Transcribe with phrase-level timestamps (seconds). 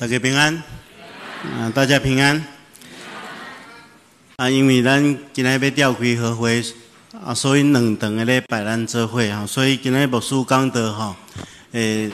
[0.00, 0.54] 大家平安，
[1.44, 2.42] 啊，大家平安。
[4.36, 6.64] 啊，因为咱今日要召开合会，
[7.22, 11.14] 啊，所以两堂的礼拜咱做会哈，所以今日牧师讲到哈，
[11.72, 12.10] 诶，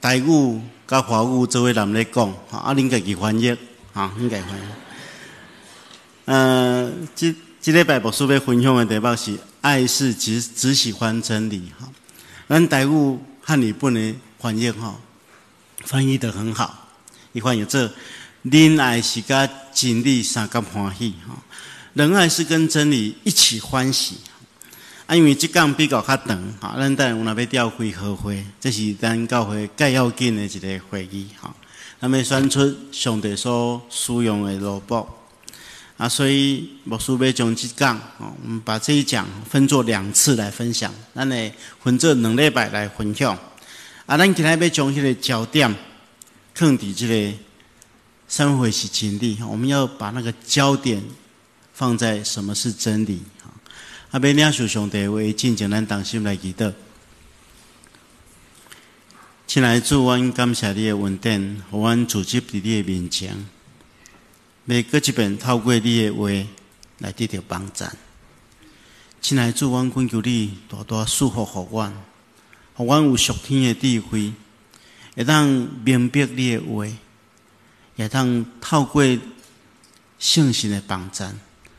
[0.00, 3.54] 台语甲华语做为人咧讲，啊，恁家己翻译，
[3.92, 4.62] 哈，恁家翻译。
[6.24, 11.90] 呃，这这礼拜牧师要分享的题目是爱是只只喜欢真理哈，
[12.48, 14.96] 咱台语汉语本的翻译哈，
[15.84, 16.87] 翻译的很好。
[17.32, 17.90] 你看有这，
[18.42, 21.36] 恋爱是甲真理三甲欢喜哈，
[21.92, 24.18] 仁爱是跟真理一起欢喜。
[25.06, 31.54] 啊，因为这讲比较较长哈，咱等下有若要调开合会，这是咱教会介要紧的一个会议哈。
[32.00, 35.08] 那么选出上帝所使用的萝卜
[35.96, 41.52] 啊，所以牧师要将这讲，我们把这一讲分作两次来分享，咱呢
[41.82, 43.36] 分做两礼拜来分享。
[44.06, 45.74] 啊，咱今日要将迄个焦点。
[46.58, 47.38] 更底这个
[48.26, 51.00] 三回是真理，我们要把那个焦点
[51.72, 53.46] 放在什么是真理啊？
[54.10, 56.74] 阿贝亚属兄弟为敬简单当心来记得，
[59.46, 63.46] 请来祝我感谢你的稳定，和阮组织伫你的面前，
[64.64, 66.28] 每个一本透过你的话
[66.98, 67.84] 来得到帮助。
[69.20, 71.94] 请来祝我恳求你多多祝福互阮，
[72.74, 74.32] 互阮有属天的智慧。
[75.18, 75.48] 会当
[75.84, 76.86] 明白你的话，
[77.96, 79.02] 也当透过
[80.16, 81.24] 信心的帮助，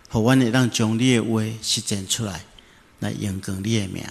[0.09, 2.43] 互阮会当将你的话实践出来，
[2.99, 4.03] 来应光你的名。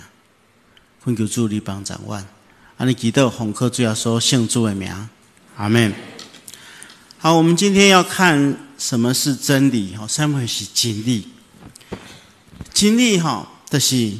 [1.04, 2.26] 恳求主你帮助阮，
[2.78, 4.90] 安尼祈祷红科主要说圣主的名，
[5.58, 5.92] 阿门。
[7.18, 9.94] 好，我们今天要看什么是真理？
[9.94, 11.28] 哈，三回是经历，
[12.72, 14.14] 经历哈，就是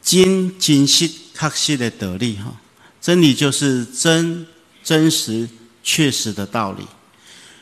[0.00, 2.62] 真真实确实的道理哈。
[3.04, 4.46] 真理就是真、
[4.82, 5.46] 真实、
[5.82, 6.86] 确实的道理。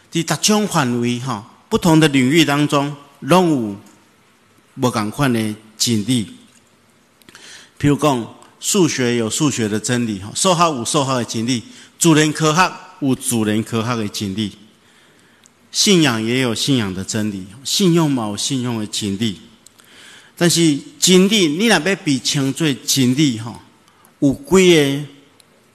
[0.09, 3.77] 在大种范围哈，不同的领域当中，拢有
[4.81, 6.29] 不共款的真理。
[7.77, 11.61] 譬如讲，数学有数学的真理哈，数学有数学的真理；
[11.99, 14.53] 自然科学有自然科学的真理。
[15.73, 19.41] 信仰也有信仰的真理，信用嘛有信用的真理。
[20.37, 23.61] 但是真理，你若要比称作真理哈，
[24.21, 25.09] 有几个？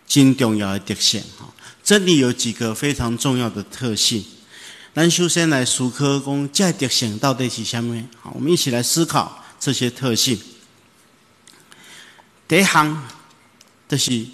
[0.07, 1.53] 真重要的特性哈，
[1.83, 4.23] 真理有几个非常重要的特性。
[4.95, 8.01] 咱首先来思考讲，这特性到底是什么？
[8.19, 10.39] 好，我们一起来思考这些特性。
[12.47, 13.07] 第一项
[13.87, 14.25] 就是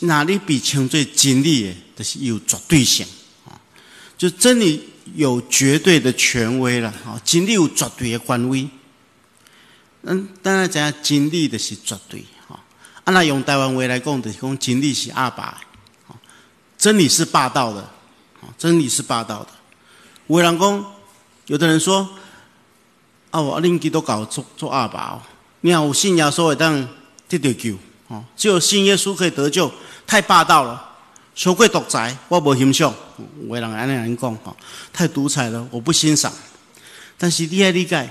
[0.00, 3.04] 哪里比称最真理的，就是有绝对性
[3.44, 3.60] 啊，
[4.16, 8.68] 就真理有绝对的权威了啊，真理有绝对的权威。
[10.02, 12.24] 嗯，当然讲真理的是绝对。
[13.06, 15.60] 那用台湾话来讲，就是讲真理是阿爸，
[16.78, 17.90] 真理是霸道的，
[18.56, 19.48] 真理是霸道的。
[20.28, 20.84] 有人讲，
[21.46, 22.08] 有的人说，
[23.32, 25.22] 啊，我恁基督教做做阿爸哦，
[25.62, 26.88] 你看我信耶稣会当
[27.28, 29.72] 得到救，哦，只有信耶稣可以得救，
[30.06, 30.96] 太霸道了，
[31.34, 32.94] 超过独裁，我无欣赏。
[33.48, 34.54] 有人安尼安讲，哈，
[34.92, 36.32] 太独裁了，我不欣赏。
[37.18, 38.08] 但是你要理解，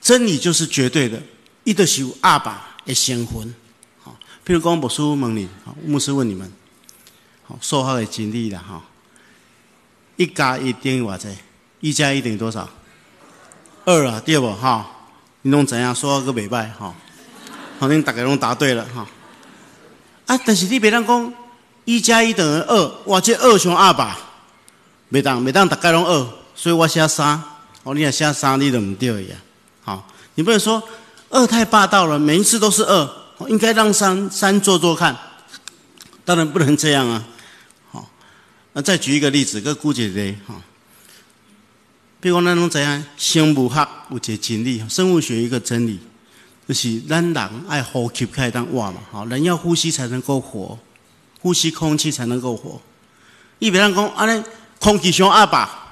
[0.00, 1.20] 真理就是绝对的，
[1.64, 2.67] 伊就是有阿爸。
[2.88, 3.54] 的成分，
[4.02, 4.16] 好，
[4.46, 6.50] 譬如讲牧师问你，好，牧师问你们，
[7.46, 8.82] 好，数学的经历啦，哈，
[10.16, 11.28] 一加一等于偌济？
[11.80, 12.66] 一加一等于多少？
[13.84, 14.50] 二啊，对不？
[14.54, 14.86] 哈，
[15.42, 15.94] 你拢怎样？
[15.94, 16.94] 数学个袂歹，哈，
[17.78, 19.06] 反正大家拢答对了，哈。
[20.24, 21.34] 啊，但是你别当讲
[21.84, 24.18] 一加一等于二，哇，这二像二吧？
[25.12, 27.42] 袂当，袂当大家拢二，所以我写三，
[27.82, 29.36] 哦，你若写三，你都唔对呀，
[29.82, 30.82] 好，你不能说。
[31.30, 33.10] 二太霸道了，每一次都是二，
[33.48, 35.16] 应该让三三做做看。
[36.24, 37.24] 当然不能这样啊！
[37.90, 38.08] 好，
[38.74, 40.54] 那再举一个例子，个姑姐姐哈，
[42.20, 45.98] 比如讲那种怎样，生物学有一个真理，生物学一个真理，
[46.66, 50.78] 就是咱人爱呼吸开当活嘛，好，人要呼吸才能够活，
[51.40, 52.80] 呼吸空气才能够活。
[53.58, 54.44] 一别人讲，啊那
[54.78, 55.90] 空气熊二把，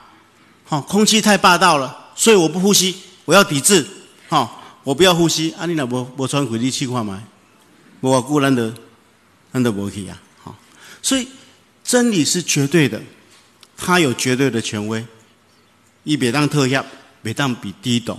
[0.64, 2.94] 好，空气太霸道了，所以我不呼吸，
[3.24, 3.86] 我要抵制，
[4.28, 4.62] 好。
[4.86, 5.66] 我不要呼吸，啊！
[5.66, 7.20] 你若无无喘气，你试看卖，
[8.02, 8.72] 无话久，咱得
[9.52, 10.22] 咱得无去啊！
[10.40, 10.56] 好，
[11.02, 11.26] 所以
[11.82, 13.02] 真理是绝对的，
[13.76, 15.04] 它有绝对的权威，
[16.04, 16.86] 伊别当特效，
[17.20, 18.16] 别当比低懂，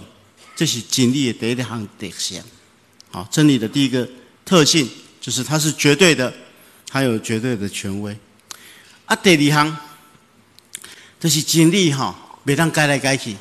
[0.57, 2.43] 这是真理的第一项特性。
[3.11, 4.05] 好，真理的第一个
[4.43, 4.89] 特性
[5.21, 6.33] 就是它是绝对的，
[6.89, 8.13] 它有绝对的权威。
[9.05, 9.77] 啊，第二项
[11.17, 12.13] 就是真理哈，
[12.43, 13.37] 别当改来改去，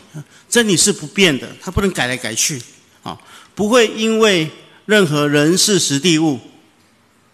[0.49, 2.63] 真理是不变的，它不能改来改去。
[3.07, 3.17] 啊，
[3.55, 4.51] 不会因为
[4.87, 6.41] 任何人事、时地、物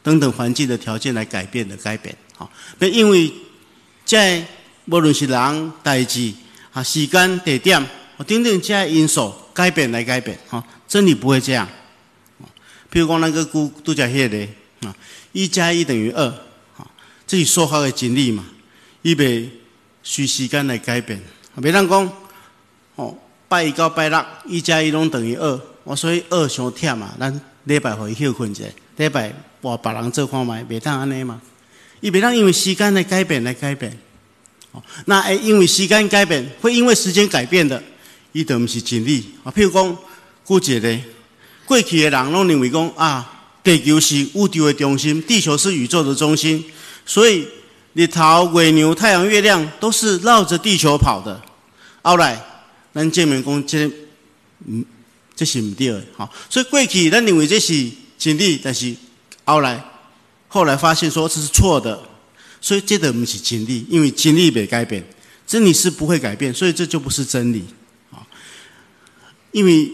[0.02, 2.14] 等等环境的条件来改变的改变。
[2.36, 3.32] 好，别因为
[4.04, 4.46] 在
[4.84, 6.30] 无论是人、代志、
[6.72, 7.82] 啊时间、地点，
[8.26, 11.66] 等等这些因素改变来改变，哈，真理不会这样。
[12.92, 14.94] 譬如讲那个古都在迄个啊，
[15.32, 16.28] 一加一等于二，
[16.76, 16.86] 哈，
[17.26, 18.44] 这是说话的经历嘛，
[19.00, 19.48] 伊袂
[20.02, 21.18] 随时间来改变，
[21.62, 22.12] 别人讲，
[23.52, 28.64] 拜一到拜六，一加一拢等于二，我所以二伤忝嘛，咱礼拜互伊休困者，
[28.96, 31.38] 礼拜换别人做看卖，袂当安尼嘛，
[32.00, 33.92] 伊袂当因为时间来改变来改变。
[34.70, 37.82] 哦那诶，因为时间改变，会因为时间改变的，
[38.32, 39.52] 伊都毋是真理啊。
[39.54, 39.98] 譬如讲，
[40.46, 40.98] 古一个
[41.66, 46.64] 过去的人拢认为讲啊，地球是宇宙的中心，地球是宇宙的中心，
[47.04, 47.46] 所以
[47.92, 51.38] 日头、月牛、太阳、月亮都是绕着地球跑的。
[52.00, 52.42] 后来，
[52.94, 53.90] 咱证明讲这，
[54.66, 54.84] 嗯，
[55.34, 56.04] 这是毋对的。
[56.16, 58.94] 好，所以过去咱认为这是真理，但是
[59.44, 59.84] 后来
[60.48, 62.08] 后来发现说这是错的。
[62.64, 65.04] 所以这个不是真理，因为真理袂改变，
[65.44, 67.64] 真理是不会改变，所以这就不是真理
[68.12, 68.24] 啊。
[69.50, 69.90] 因为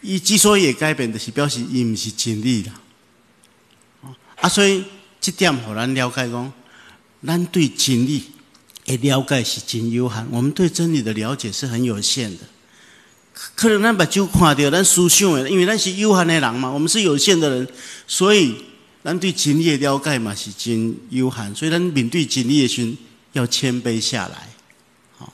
[0.00, 2.80] 伊之所以会改变，就是表示伊毋是真理啦。
[4.40, 4.82] 啊，所以
[5.20, 6.52] 这点互咱了解讲，
[7.24, 8.24] 咱对真理
[8.96, 12.44] 的了解是真有限，我们对真理的了解是很有限的。
[13.54, 17.68] 可能咱目睭看到，咱思想的，因为咱是有限的人嘛，我们是有限的人，
[18.06, 18.56] 所以。
[19.02, 22.94] 咱对真理的了解嘛是真有限，所以咱面对真理的时，
[23.32, 24.46] 要谦卑下来，
[25.16, 25.32] 好。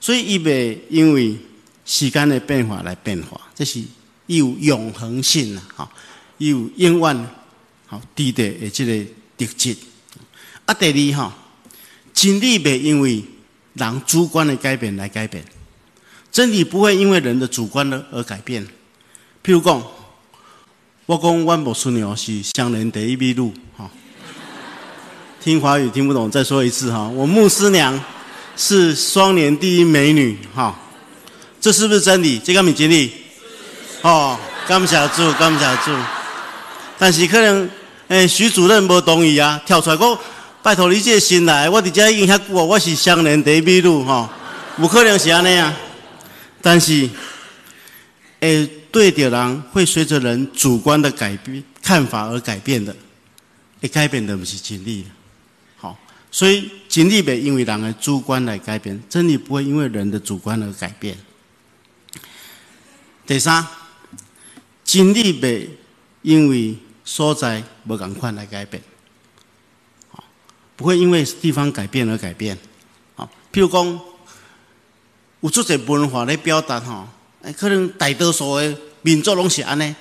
[0.00, 1.38] 所以伊袂因为
[1.86, 3.80] 时间的变化来变化，这是
[4.26, 5.88] 有永恒性呐，哈，
[6.38, 7.26] 有永远
[7.86, 9.04] 好地的这个
[9.36, 9.76] 特质。
[10.66, 11.38] 啊，第二哈，
[12.20, 13.22] 真理袂因为
[13.74, 15.44] 人主观的改变来改变，
[16.32, 18.66] 真理不会因为人的主观的而改变。
[19.44, 19.80] 譬如讲。
[21.06, 23.88] 我讲，我牧师娘是乡人第一秘路，哈。
[25.40, 27.08] 听华语听不懂，再说一次哈。
[27.08, 27.98] 我牧师娘
[28.56, 30.78] 是双年第一美女，哈。
[31.60, 32.38] 这是不是真理？
[32.38, 33.10] 这个咪真理？
[34.02, 35.96] 哦，感谢主，感谢主。
[36.98, 37.70] 但是可能，
[38.08, 40.18] 诶，徐主任无同意啊，跳出来讲，
[40.68, 44.30] 拜托你这新来，我伫遮已经遐久啊，我是乡人第一秘路，哈。
[44.76, 45.74] 不可能是安尼啊。
[46.60, 47.08] 但是，
[48.40, 48.68] 诶。
[48.90, 52.94] 对的人会随着人主观的改变看法而改变的，
[53.80, 55.06] 会改变的不是真理。
[55.76, 55.98] 好，
[56.30, 61.16] 所以真理被因为人的主观来改变，真理不会因为人的主观而改变。
[63.26, 63.66] 第三，
[64.84, 65.70] 真理被
[66.20, 68.82] 因为所在无共款来改变，
[70.78, 72.56] 不会因为地方改变而改变。
[73.16, 74.00] 好，譬如讲，
[75.40, 77.08] 有出些文化来表达哈。
[77.56, 79.92] 可能大多数的民族拢是安尼，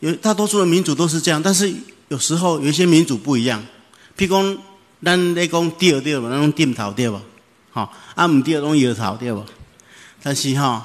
[0.00, 1.72] 有大多数的民族都是这样，但是
[2.08, 3.64] 有时候有一些民族不一样。
[4.16, 4.58] 譬如讲，
[5.04, 7.22] 咱咧讲对对嘛，咱讲点头对吧？
[7.70, 9.44] 吼，啊毋对拢摇头对吧？
[10.20, 10.82] 但是吼，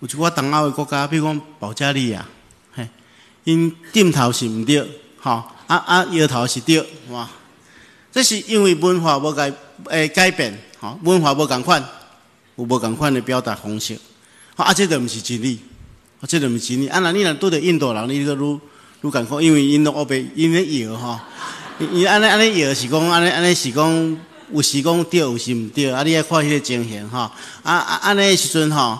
[0.00, 2.26] 有一个东欧的国家，譬如讲保加利亚，
[2.72, 2.88] 嘿，
[3.44, 4.84] 因点头是毋对，
[5.20, 7.30] 吼，啊啊摇头是对，哇，
[8.12, 9.50] 这是因为文化无改
[9.86, 11.82] 诶改变，吼，文化无共款，
[12.56, 13.98] 有无共款的表达方式。
[14.54, 15.58] 啊，这都毋是真理，
[16.20, 16.88] 啊，这都毋是真理。
[16.88, 18.60] 啊，那你若拄着印度人，你个愈
[19.00, 21.18] 愈艰苦，因为印度欧北因咧摇吼，
[21.90, 24.18] 伊安尼安尼摇是讲安尼安尼是讲
[24.52, 25.90] 有时讲对，有时毋对。
[25.90, 27.32] 啊，你爱看迄个情形吼，啊
[27.62, 28.98] 啊安尼时阵吼，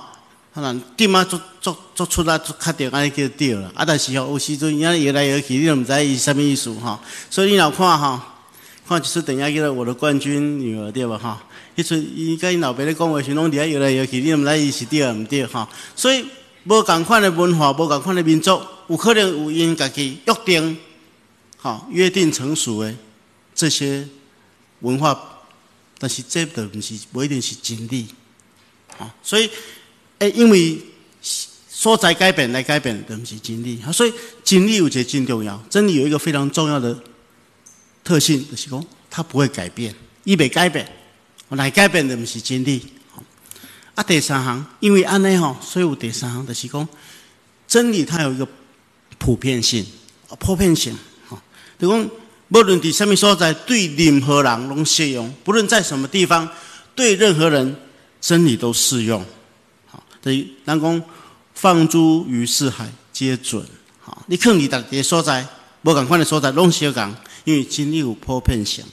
[0.55, 3.71] 可能点啊做做做出来做确定安尼叫对啦。
[3.75, 6.99] 啊，但是吼有时阵伊安尼摇来摇去，你都毋知伊啥物意思吼。
[7.29, 8.19] 所以你若看吼，
[8.87, 11.37] 看一出电影叫做《我的冠军女儿》对吧吼？
[11.77, 15.69] 迄阵伊甲伊老爸咧讲话时，拢伫遐摇来摇去，你毋知伊是对毋对哈？
[15.95, 16.25] 所以
[16.65, 20.77] 无共款的文化，无共款的民族，有可能有因家己约定，
[21.57, 22.95] 吼约定成熟的
[23.55, 24.07] 这些
[24.81, 25.19] 文化，
[25.99, 28.09] 但是这都毋是不一定是真理，
[28.99, 29.09] 吼。
[29.23, 29.49] 所以
[30.19, 30.79] 诶，因为
[31.23, 33.81] 所在改变来改变，都毋是真理。
[33.93, 34.13] 所以
[34.45, 36.97] 真理有一个真重要，真理有一个非常重要的
[38.05, 39.95] 特性，就是讲它不会改变，
[40.25, 40.87] 伊袂改变。
[41.51, 42.83] 来改变的毋是真理，
[43.95, 46.89] 啊，第三行，因为安尼吼，所以有第三行就是讲，
[47.69, 48.49] 真理它有一个
[49.19, 49.85] 普遍性、
[50.39, 50.97] 普遍性，
[51.29, 51.39] 吼，
[51.79, 52.11] 就讲
[52.49, 56.49] 无论伫什么所在，对任何人拢适用，不论在什么地方，
[56.95, 57.77] 对任何人，
[58.19, 59.23] 真理都适用，
[59.85, 61.03] 好，等于咱讲
[61.55, 63.63] 放诸于四海皆准，
[64.01, 65.47] 好，你看你逐个所在，
[65.83, 68.85] 无共款的所在拢相共，因为真理有普遍性。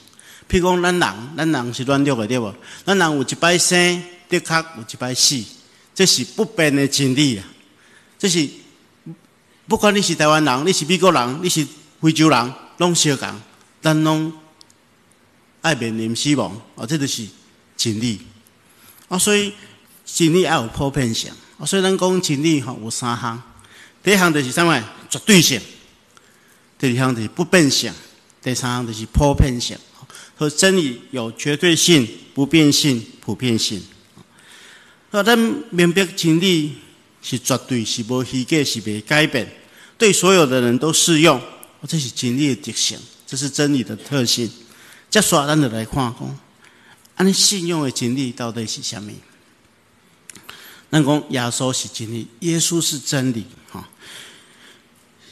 [0.50, 2.53] 譬如讲，咱人，咱人是软弱的，对无？
[2.86, 5.44] 咱人有一摆生，的确有一摆死，
[5.94, 7.46] 这是不变的真理啊！
[8.18, 8.50] 这是
[9.68, 11.65] 不管你是台湾人，你是美国人，你是
[12.01, 13.41] 非洲人，拢相共，
[13.82, 14.34] 咱拢
[15.62, 17.27] 爱面临死亡，哦，这就是
[17.77, 18.20] 真理。
[19.08, 19.53] 啊，所以
[20.06, 21.32] 真理要有普遍性。
[21.60, 23.41] 啊，所以咱讲真理吼有三项，
[24.01, 24.84] 第一项就是啥物？
[25.10, 25.60] 绝对性；
[26.77, 27.91] 第二项就是不变性；
[28.41, 29.77] 第三项就是普遍性。
[30.38, 33.84] 说真理有绝对性、不变性、普遍性。
[35.12, 35.38] 那，咱
[35.69, 36.75] 明白真理
[37.22, 39.51] 是绝对，是无虚假，是袂改变，
[39.98, 41.41] 对所有的人都适用。
[41.88, 44.50] 这是真理的特性，这是真理的特性。
[45.10, 46.39] 接下，咱就来看讲，
[47.15, 49.10] 安尼信用的真理到底是啥物？
[50.91, 53.46] 咱讲耶稣是真理，耶稣是真理。
[53.72, 53.89] 哈，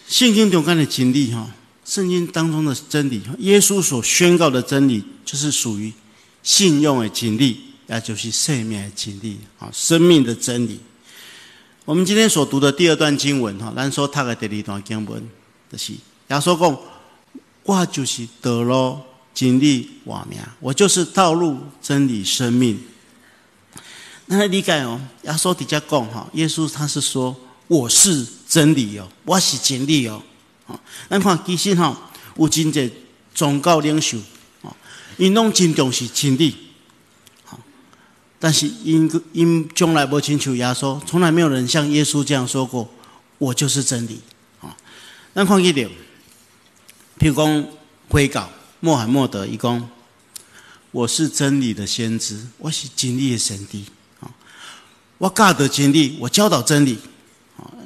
[0.08, 1.50] 圣经中间的真理，哈，
[1.88, 5.94] 圣经当中的真理，耶稣所宣告的真理，就是属于
[6.44, 10.82] 信用的真理，也就是生命的真理，啊，生命的真理。
[11.86, 15.24] 我们今天所读的第二段经文，哈，咱说他的第二段经文，
[15.72, 16.78] 就是耶稣讲
[17.64, 19.00] ：“我就是道路、
[19.34, 22.78] 真理、活命，我就是道路、真理、生命。”
[24.28, 27.34] 那理解哦，耶稣底下讲哈，耶稣他是说
[27.70, 30.22] 我是真理哦，我是经历哦。
[30.68, 32.92] 哦，咱看其实哈，有真济
[33.34, 34.18] 宗教领袖
[34.62, 34.76] 哦，
[35.18, 36.56] 因拢真重视真理。
[37.44, 37.60] 好，
[38.40, 42.90] 但是因因从来无请求耶稣，从来没有人像耶稣这样说过，
[43.38, 44.22] 我就是真理。
[44.62, 44.76] 啊，
[45.34, 45.90] 咱看一点，
[47.18, 47.66] 譬如讲
[48.10, 49.90] 悔稿穆罕默德一讲，
[50.92, 53.86] 我是真理的先知，我是真理的神帝。
[55.20, 57.00] 我教导真理，我教导真理。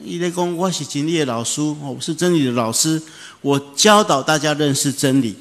[0.03, 3.01] 伊咧讲我是真理的老师，我是真理的老师，
[3.41, 5.35] 我教导大家认识真理。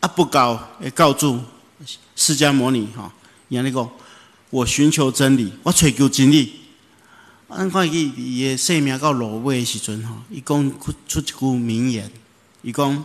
[0.00, 1.40] 啊，不搞会告诉
[2.14, 3.12] 释迦牟尼哈，
[3.48, 3.88] 伊安尼讲
[4.50, 6.52] 我寻求真理，我追求真理。
[7.48, 10.72] 按看伊伊的生命到落尾的时阵哈，伊讲
[11.08, 12.10] 出一句名言，
[12.62, 13.04] 伊讲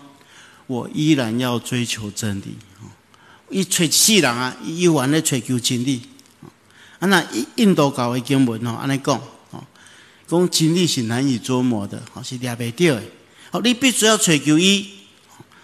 [0.68, 2.56] 我依然要追求真理。
[3.50, 6.02] 伊找世人啊，伊依然咧追求真理。
[7.00, 9.20] 啊，那印印度教的经文吼，安尼讲，
[10.34, 13.04] 讲真理是难以捉摸的，吼，是抓袂到的。
[13.52, 14.90] 好，你必须要追求伊，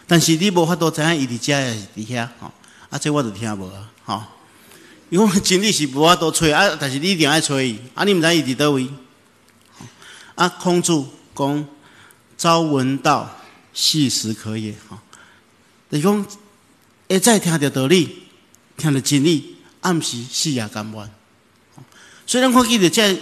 [0.05, 2.51] 但是你无法度知影伊伫遮也是伫遐，吼，
[2.91, 4.23] 啊，这我就听无啊，吼。
[5.09, 8.87] 因为真理是无法度揣啊，但是你一定爱揣伊，啊，你毋知伊伫倒位。
[10.35, 11.67] 啊，空住讲，
[12.37, 13.37] 朝闻道，
[13.73, 14.99] 夕死可也，吼。
[15.89, 16.25] 就是讲，
[17.07, 18.23] 会再听着道理，
[18.77, 21.09] 听着真理，暗时死也甘愿。
[22.27, 23.19] 虽然看起来这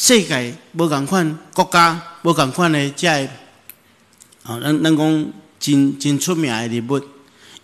[0.00, 3.08] 世界无共款，国家无共款的这，
[4.44, 7.02] 啊，咱咱讲真真出名的人物，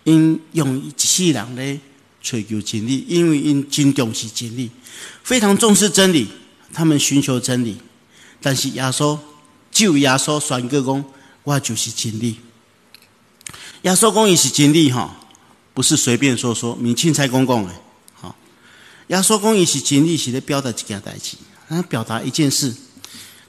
[0.03, 1.79] 因用一世人咧
[2.21, 4.69] 追求真理，因为因真重视真理，
[5.23, 6.27] 非常重视真理，
[6.73, 7.77] 他们寻求真理。
[8.41, 9.17] 但是耶稣
[9.71, 11.05] 就耶稣宣告讲，
[11.43, 12.37] 我就是真理。
[13.83, 15.09] 耶稣讲伊是真理，吼，
[15.73, 17.71] 不是随便说说，民青才讲讲的。
[19.07, 22.73] 耶稣讲伊是真理，是咧表达一件代志，他表达一件事，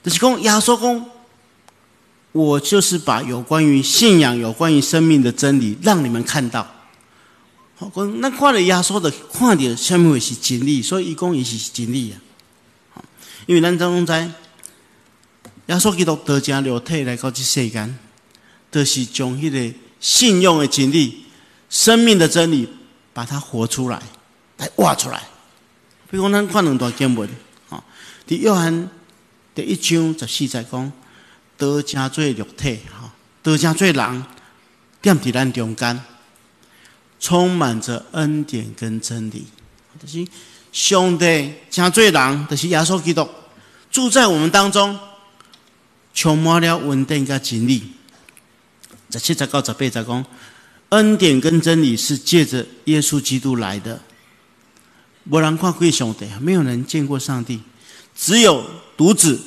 [0.03, 1.05] 就是讲耶稣讲，
[2.31, 6.67] 我就是把有关于信仰、有关于生命的真理，让你们看到。
[7.75, 12.17] 好，讲那看了耶稣的，看到什么是真理，所以伊讲伊是真理啊。
[13.45, 14.29] 因为咱当中在
[15.67, 17.97] 耶稣基督得加流体来到这世间，
[18.71, 21.25] 都是将迄个信用的真理、
[21.69, 22.67] 生命的真理，
[23.13, 24.01] 把它活出来，
[24.57, 25.21] 来挖出来。
[26.09, 27.29] 比如讲，咱看两段经文，
[28.27, 28.89] 伫约翰
[29.55, 30.91] 第一章十四节讲，
[31.57, 33.09] 道成做肉体，吼，
[33.41, 34.25] 道成做人，
[35.01, 36.01] 踮伫咱中间，
[37.21, 39.47] 充满着恩典跟真理。
[39.99, 40.27] 就是
[40.73, 43.27] 上帝成做人，就是耶稣基督
[43.89, 44.99] 住在我们当中，
[46.13, 47.93] 充满了稳定跟真理。
[49.09, 50.25] 十七、十九、十八节讲，
[50.89, 54.01] 恩典跟真理是借着耶稣基督来的。
[55.23, 57.61] 无人看过上帝，没有人见过上帝，
[58.17, 58.65] 只有
[58.97, 59.39] 独子，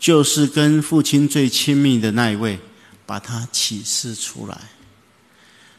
[0.00, 2.58] 就是跟父亲最亲密的那一位，
[3.06, 4.60] 把他启示出来。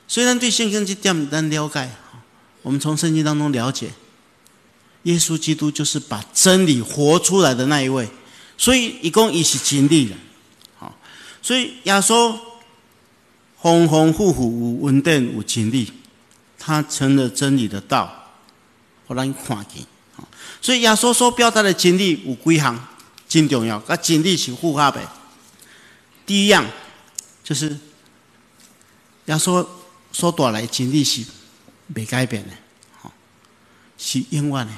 [0.07, 1.89] 虽然对圣经这点单了解，
[2.61, 3.91] 我们从圣经当中了解，
[5.03, 8.07] 耶稣基督就是把真理活出来的那一位，
[8.57, 10.15] 所以一共一起经历了。
[10.77, 10.95] 好，
[11.41, 12.37] 所以亚稣
[13.61, 15.91] 风风火火有稳定有经历，
[16.57, 18.31] 他成了真理的道。
[19.07, 19.85] 互咱看见，
[20.61, 22.87] 所以耶稣所表达的真理有几项，
[23.27, 23.79] 真重要。
[23.81, 25.01] 甲真理是复合的。
[26.25, 26.65] 第一样
[27.43, 27.69] 就是
[29.25, 29.65] 耶稣
[30.11, 31.23] 所带来真理是
[31.93, 33.11] 未改变的，
[33.97, 34.73] 是永远的。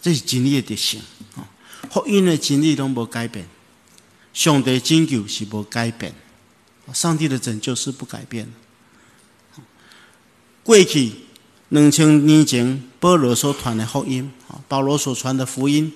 [0.00, 1.02] 这是真理的特性，
[1.90, 3.48] 福音的真理拢无改变，
[4.32, 6.14] 上帝拯救是无改变，
[6.94, 8.48] 上帝的拯救是不改变。
[10.62, 11.12] 过去
[11.70, 15.92] 两千年前保罗所传的福音，啊，保罗所传的福音，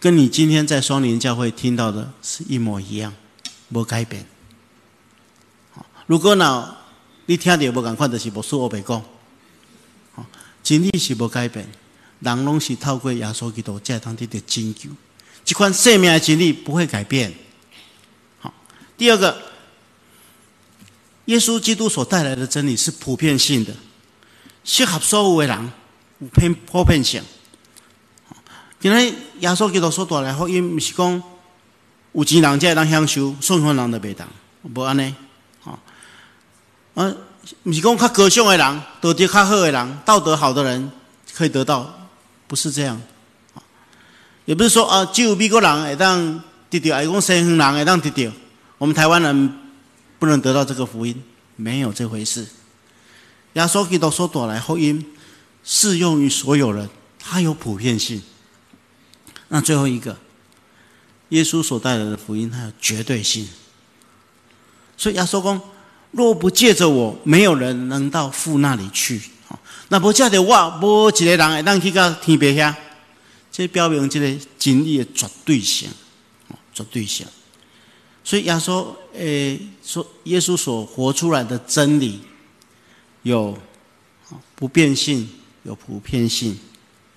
[0.00, 3.12] 跟你今天在双林教会听到的是一模一样，
[3.68, 4.24] 无改变。
[6.06, 6.76] 如果呢，
[7.26, 9.02] 你听到无共款，就是无说我白讲。
[10.62, 11.66] 真理是无改变，
[12.20, 14.90] 人拢是透过耶稣基督才当得到拯救。
[15.44, 17.32] 这款生命的真理不会改变。
[18.38, 18.52] 好，
[18.96, 19.40] 第二个，
[21.24, 23.74] 耶稣基督所带来的真理是普遍性的，
[24.64, 25.72] 适合所有的人，
[26.18, 27.22] 有偏普遍性。
[28.80, 31.22] 今日耶稣基督所带来福音，毋是讲
[32.12, 34.28] 有钱人才会当享受，顺顺人就袂当，
[34.62, 35.14] 无安尼。
[35.60, 35.78] 好，
[36.94, 37.12] 啊。
[37.62, 40.92] 不是讲较高尚的人，道德较好的人，道德好的人
[41.34, 42.08] 可以得到，
[42.46, 43.00] 不是这样。
[44.44, 48.32] 也不是说啊，只有美国人会当得到，还是讲西方人会当得到，
[48.76, 49.58] 我们台湾人
[50.18, 51.20] 不能得到这个福音，
[51.56, 52.46] 没有这回事。
[53.54, 55.04] 耶稣基督所带来福音
[55.64, 56.88] 适用于所有人，
[57.18, 58.22] 它有普遍性。
[59.48, 60.16] 那最后一个，
[61.30, 63.48] 耶稣所带来的福音它有绝对性，
[64.96, 65.60] 所以耶稣讲。
[66.12, 69.22] 若不借着我，没有人能到父那里去。
[69.90, 72.74] 那不借着我，无一个人会当去到天边遐。
[73.52, 75.88] 这表明这个真理的绝对性，
[76.74, 77.24] 绝对性。
[78.24, 82.20] 所以耶稣，诶，说耶稣所活出来的真理，
[83.22, 83.58] 有
[84.54, 85.28] 不变性，
[85.62, 86.58] 有普遍性，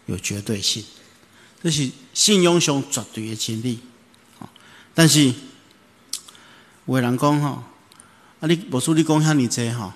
[0.05, 0.83] 有绝对性。
[1.61, 3.79] 这是信用上绝对的真理。
[4.93, 5.33] 但是，
[6.85, 7.63] 有人讲哈。
[8.39, 9.95] 啊，你我说你讲下你这哈，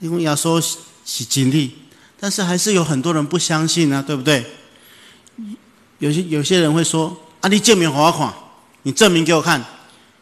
[0.00, 0.62] 因为耶稣
[1.06, 1.74] 是真理，
[2.20, 4.44] 但是还是有很多人不相信啊，对不对？
[5.98, 8.34] 有些有些人会说：啊，你证明给我看，
[8.82, 9.64] 你证明给我看，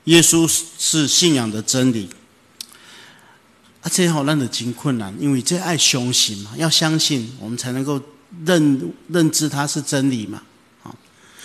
[0.05, 0.49] 耶稣
[0.79, 2.09] 是信仰的真理。
[3.85, 8.01] 啊，这好让的真困难，因为这爱相信嘛，要相信我们才能够
[8.47, 10.43] 认认知它是真理嘛。
[10.83, 10.91] 啊，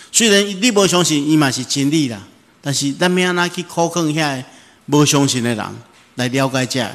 [0.10, 2.26] 虽然你不相信，伊嘛是真理啦，
[2.62, 4.44] 但是咱要安那去考验遐
[4.86, 5.66] 无相信的人。
[6.16, 6.92] 来了解这，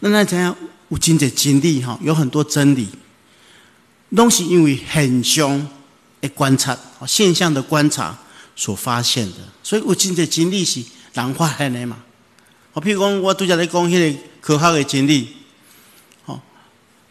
[0.00, 0.56] 那那怎样？
[0.88, 2.88] 有真侪真理哈，有很多真理，
[4.10, 5.68] 拢是因为现象
[6.20, 8.16] 的观察、现象的观察
[8.54, 9.38] 所发现的。
[9.62, 11.96] 所以有真侪真理是人发现的嘛。
[12.76, 15.34] 好，譬如讲，我拄则咧讲迄个科学的真理，
[16.26, 16.38] 好，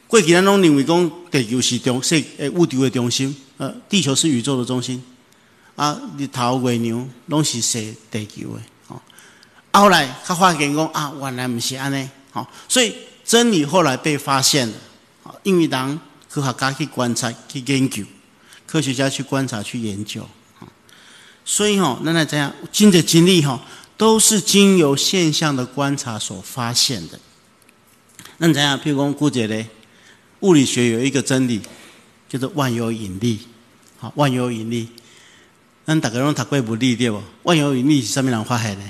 [0.06, 5.04] 过去咱拢认为讲地球是中世诶宇宙的中心，呃，地球是宇宙的中心，
[5.76, 8.62] 啊，日头、月亮拢是说地球的。
[9.72, 14.76] 后来他发现讲啊，原来毋是安尼，好，所以真理后来被发现了，
[15.42, 16.00] 因为人
[16.30, 18.04] 科学家去观察、去研究，
[18.68, 20.68] 科学家去观察、去研究，好，
[21.44, 22.54] 所以吼，那那怎样？
[22.72, 23.60] 经的经历吼，
[23.98, 27.20] 都是经由现象的观察所发现的。
[28.38, 28.78] 那怎样？
[28.80, 29.68] 譬如讲，姑姐嘞，
[30.42, 31.62] 物理学有一个真理，
[32.28, 33.40] 叫做万有引力，
[33.98, 34.90] 好，万有引力。
[35.86, 37.22] 那大家拢读过物理对不？
[37.44, 38.84] 万有引力是什么人发现的？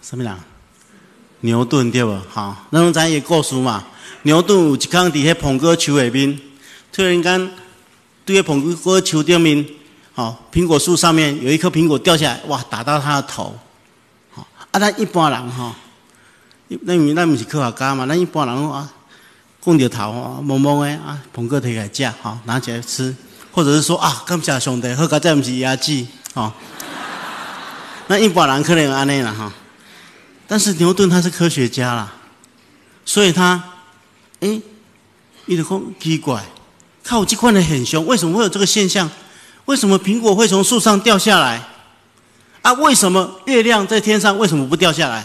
[0.00, 0.34] 什么人？
[1.40, 2.18] 牛顿对不？
[2.30, 3.86] 好，那种咱也故事嘛。
[4.22, 6.40] 牛顿有一天伫迄苹果树下面，
[6.90, 7.50] 突然间
[8.24, 9.66] 对个苹果树顶面，
[10.16, 13.54] 好，苹果树上面有一颗苹果掉下来，哇，打到他的头。
[14.32, 15.76] 好，啊，咱一般人哈，
[16.68, 18.90] 那因为咱不是科学家嘛，咱一般人啊，
[19.60, 23.14] 碰着头啊，懵懵的啊，苹果摕来食，好，拿起来吃，
[23.52, 26.50] 或者是说啊，感谢上帝，好佳再不是牙齿，好。
[28.06, 29.52] 那一般人可能安尼了哈，
[30.46, 32.10] 但是牛顿他是科学家啦，
[33.04, 33.62] 所以他，
[34.40, 34.62] 哎，
[35.44, 36.42] 一直讲奇怪，
[37.04, 39.10] 靠这块的很凶，为什么会有这个现象？
[39.66, 41.62] 为什么苹果会从树上掉下来？
[42.62, 45.18] 啊，为什么月亮在天上为什么不掉下来？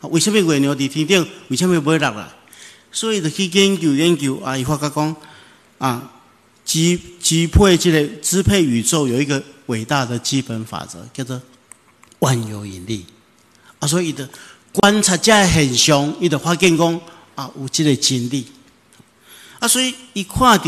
[0.00, 2.28] 啊为什么月牛在天顶为什么不会落来？
[2.90, 5.16] 所以就去研究研究啊，伊发觉讲
[5.78, 6.10] 啊，
[6.64, 11.40] 支支配这个支配宇宙有一个伟大的基本法则，叫做。
[12.20, 13.04] 万有引力
[13.78, 14.26] 啊，所以的
[14.72, 16.98] 观察家很凶，伊的发现讲
[17.34, 18.46] 啊，有这个经历
[19.58, 20.64] 啊，所以一看到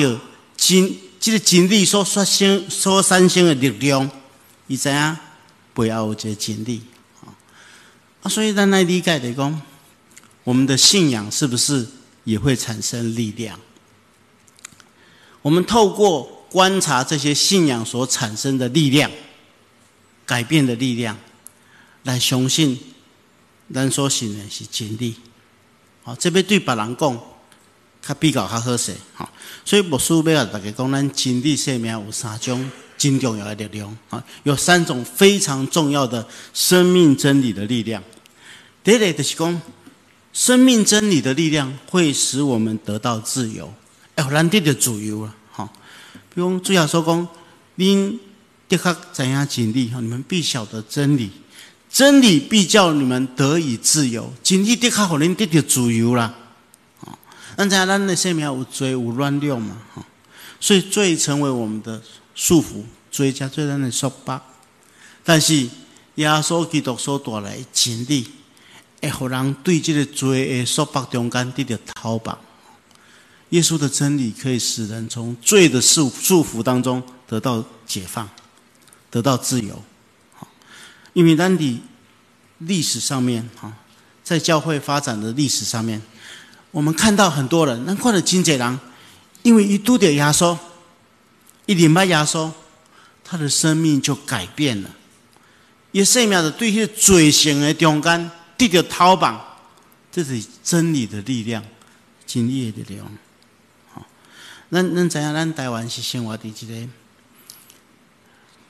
[1.21, 4.11] 这个经历所发生、所产生的力量，
[4.67, 5.17] 伊知影
[5.75, 6.83] 背后有这个经历
[7.23, 7.35] 啊，
[8.23, 9.63] 啊，所以咱来理解的讲，
[10.45, 11.87] 我们的信仰是不是
[12.25, 13.59] 也会产生力量？
[15.43, 19.11] 我们透过观察这些信仰所产生的力量，
[20.25, 21.17] 改变的力量。
[22.05, 22.79] 来相信，
[23.75, 25.17] 咱所信的是真理。
[26.03, 27.21] 好，这边对别人讲，
[28.09, 28.95] 较比较较好势。
[29.15, 29.29] 好，
[29.65, 33.97] 所以牧师要甲大家讲，咱真理生命有三种真重要的力量。
[34.09, 38.03] 啊，有三种非常重要的生命真理的力量。
[38.83, 39.61] 第一个就是讲，
[40.33, 43.73] 生命真理的力量会使我们得到自由。
[44.15, 45.37] 哎，咱得的自由啊！
[45.53, 45.71] 哈，
[46.35, 47.29] 比如主要说讲，
[47.75, 48.19] 您
[48.69, 50.01] 的确怎样经历哈？
[50.01, 51.31] 你们必晓得真理，
[51.91, 54.33] 真理必叫你们得以自由。
[54.43, 56.35] 经历的确可能得到自由啦。
[57.59, 59.77] 啊，咱在咱的生命有罪有乱流嘛？
[59.93, 60.07] 哈，
[60.61, 62.01] 所以罪成为我们的
[62.35, 64.41] 束缚，罪加罪咱的束缚。
[65.25, 65.69] 但是
[66.15, 68.29] 耶稣基督所带来真理。
[69.01, 72.37] 会互人对这个罪的束缚中间得到逃跑。
[73.51, 78.29] 耶稣的真理可以使人从罪的束束缚当中得到解放，
[79.09, 79.81] 得到自由。
[80.35, 80.49] 好，
[81.13, 81.81] 因为咱的
[82.59, 83.73] 历史上面，哈，
[84.25, 86.03] 在教会发展的历史上面，
[86.71, 88.79] 我们看到很多人，那看到金姐郎，
[89.43, 90.59] 因为一度的压缩，
[91.67, 92.53] 一礼拜压缩，
[93.25, 94.91] 他的生命就改变了。
[95.93, 98.31] 也生命的对些罪行的中间。
[98.59, 99.41] 地的逃榜，
[100.11, 101.63] 这是真理的力量，
[102.27, 103.07] 真理的力量。
[103.95, 104.05] 好，
[104.69, 106.89] 咱咱知影，咱台湾是生活在一个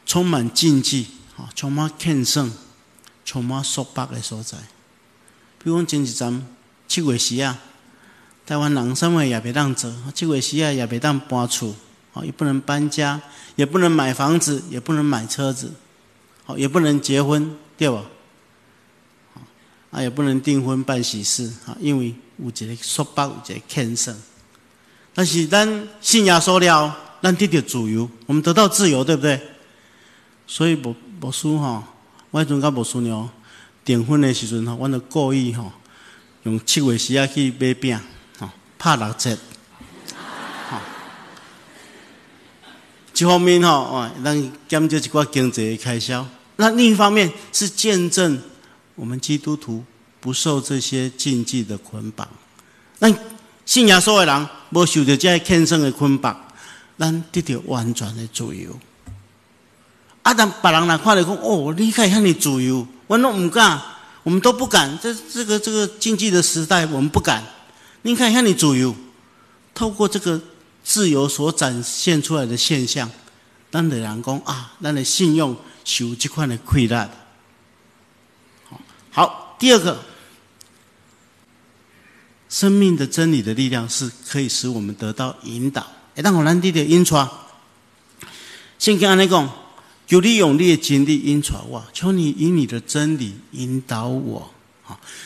[0.04, 2.52] 充满禁忌、哈，充满欠胜、
[3.24, 4.58] 充满束缚的所在。
[5.64, 6.46] 比如讲，前一站
[6.86, 7.58] 七月时啊，
[8.48, 11.74] 台湾人什么也别当做，七月时啊也别当搬厝，
[12.12, 13.20] 好，也不能搬家，
[13.56, 15.70] 也不能买房子，也不能买车子，
[16.46, 18.02] 哦，也不能结婚，对吧？
[19.90, 24.16] 啊，也不能订婚办喜事啊，因为有一个束缚，有一个牵绳。
[25.12, 29.38] 但是咱信仰说了，咱得到自由，我们得到自由，对不对？
[30.46, 31.86] 所以牧牧师哈，
[32.30, 33.28] 我迄阵甲牧师娘
[33.84, 35.70] 订婚的时阵哈，我就故意哈，
[36.44, 38.00] 用七月时啊去买饼，
[38.78, 39.36] 拍六折，
[43.14, 46.24] 一方面哈，哦，咱减少一寡经济的开销；
[46.56, 48.40] 那另一方面是见证。
[48.94, 49.84] 我们基督徒
[50.20, 52.28] 不受这些禁忌的捆绑，
[53.00, 53.12] 那
[53.66, 56.36] 信仰所有人无受着这些天生的捆绑，
[56.96, 58.76] 咱得到完全的自由。
[60.22, 63.80] 啊，但别人来看来讲，哦，你看遐尼自由，我拢唔敢，
[64.22, 64.96] 我们都不敢。
[65.00, 67.42] 这这个这个禁忌的时代，我们不敢。
[68.02, 68.94] 你看一下你自由，
[69.74, 70.40] 透过这个
[70.82, 73.10] 自由所展现出来的现象，
[73.70, 77.10] 咱的人讲啊，咱的信用受这款的亏难。
[79.10, 80.00] 好，第二个，
[82.48, 85.86] 生命的真理的力量是可以使我们得到引导。
[86.14, 87.16] 一旦我咱弟弟引出，
[88.78, 89.50] 先跟安尼讲，
[90.08, 94.54] 有你用你的经历引出我，求你以你的真理引导我。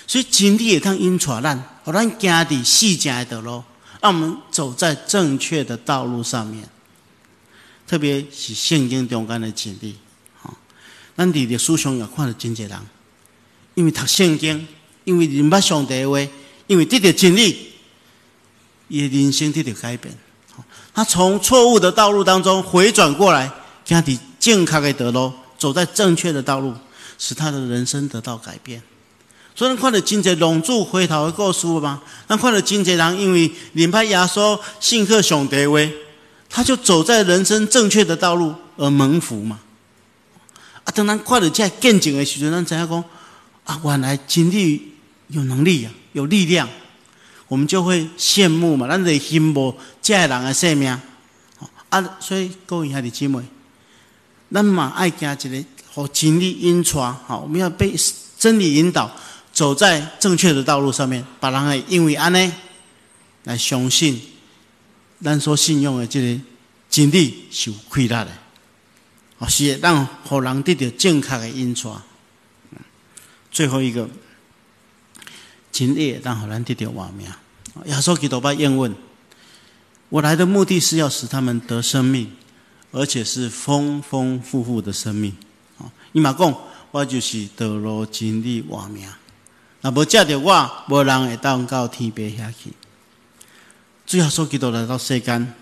[0.07, 3.63] 所以经历也当引出咱，我咱行的细节的路，
[4.01, 6.69] 让我们走在正确的道路上面。
[7.87, 9.97] 特别是圣经中间的经历，
[10.41, 10.57] 好，
[11.17, 12.79] 咱弟弟书上也看了真济人。
[13.75, 14.67] 因为读圣经，
[15.05, 16.19] 因为明白上帝的话，
[16.67, 17.73] 因为得到经历，
[18.89, 20.17] 伊的人生得到改变。
[20.95, 23.51] 他从错误的道路当中回转过来，
[23.87, 26.75] 他的健康的道路，走在正确的道路，
[27.19, 28.83] 使他的人生得到改变。
[29.55, 32.03] 所以，看到真侪龙柱回头的故事吗？
[32.29, 35.79] 那看到真侪人因为领派亚说信客上帝话，
[36.49, 39.61] 他就走在人生正确的道路而蒙福嘛。
[40.85, 43.05] 啊，当咱看到这见证的时候，咱知影讲。
[43.65, 44.95] 啊，原来经历
[45.29, 46.69] 有能力啊，有力量，
[47.47, 48.89] 我们就会羡慕嘛。
[48.89, 51.01] 咱得羡慕这人的生命，
[51.89, 53.41] 啊，所以各位兄弟姐妹，
[54.51, 57.95] 咱嘛爱行一个和经历引传，好，我们要被
[58.37, 59.09] 真理引导，
[59.53, 62.51] 走在正确的道路上面，把人会因为安尼
[63.45, 64.21] 来相信，
[65.23, 66.41] 咱所信用的这个
[66.89, 68.31] 经历是有亏大的，
[69.39, 72.01] 啊，是让互人得到正确的引传。
[73.51, 74.09] 最后一个，
[75.71, 77.29] 今夜让好难得到瓦命。
[77.85, 78.95] 亚索基多巴应问：
[80.09, 82.33] 我来的目的是要使他们得生命，
[82.91, 85.37] 而且是丰丰富富的生命。
[85.79, 86.55] 啊，伊嘛讲，
[86.91, 89.07] 我就是得罗经历瓦命。
[89.83, 92.73] 那无借着我，无人会当到天边下去。
[94.07, 95.55] 最后，说基督来到世间，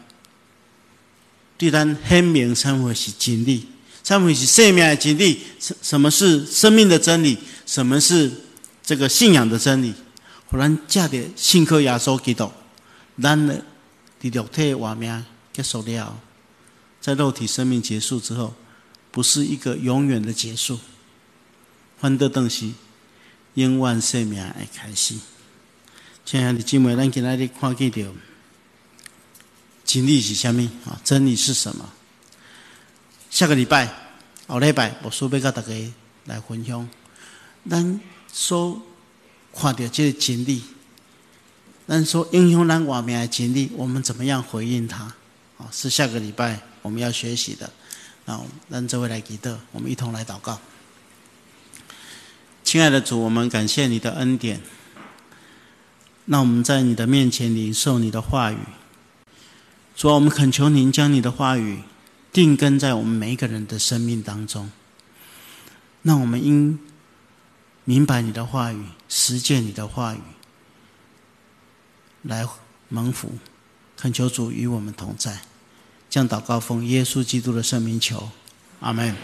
[1.58, 3.66] 对咱显明称为是真理。
[4.02, 5.40] 什么是生命的真理？
[5.58, 7.38] 什什么是生命的真理？
[7.66, 8.30] 什么是
[8.82, 9.94] 这个信仰的真理？
[10.46, 12.50] 忽然加点信科亚稣基督，
[13.22, 13.64] 咱的
[14.18, 16.18] 第六体活命结束了，
[17.00, 18.52] 在肉体生命结束之后，
[19.12, 20.80] 不是一个永远的结束，
[22.00, 22.74] 换得东西，
[23.54, 25.16] 永远生命的开始。
[26.24, 27.98] 亲爱的姊妹，咱今日看见到
[29.84, 30.62] 真理是什么？
[30.84, 31.90] 啊，真理是什么？
[33.28, 33.92] 下个礼拜，
[34.46, 35.72] 后礼拜，我苏贝甲大家
[36.26, 36.88] 来分享，
[37.68, 38.00] 咱
[38.32, 38.80] 所
[39.52, 40.62] 看到这个经历，
[41.88, 45.12] 咱说影响咱外面的经历，我们怎么样回应他？
[45.58, 47.72] 啊，是下个礼拜我们要学习的。
[48.26, 50.60] 那让这位来祈祷，我们一同来祷告。
[52.70, 54.60] 亲爱的主，我们感谢你的恩典。
[56.26, 58.58] 那我们在你的面前领受你的话语。
[59.96, 61.82] 主啊，我们恳求您将你的话语
[62.32, 64.70] 定根在我们每一个人的生命当中。
[66.02, 66.78] 那我们应
[67.84, 70.20] 明白你的话语，实践你的话语，
[72.22, 72.46] 来
[72.88, 73.32] 蒙福。
[73.96, 75.40] 恳求主与我们同在。
[76.08, 78.30] 将祷告奉耶稣基督的圣名求，
[78.78, 79.16] 阿门。